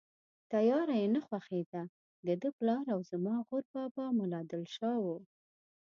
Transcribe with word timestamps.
تیاره 0.51 0.95
یې 1.01 1.07
نه 1.15 1.21
خوښېده، 1.27 1.81
دده 2.27 2.49
پلار 2.57 2.85
او 2.95 2.99
زما 3.11 3.35
غور 3.47 3.65
بابا 3.73 4.05
ملا 4.19 4.41
دل 4.51 4.63
شاه 4.75 4.99
و. 5.03 5.07